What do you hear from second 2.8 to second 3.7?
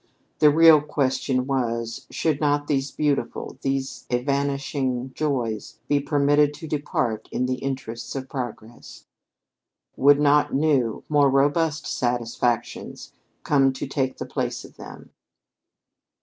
beautiful,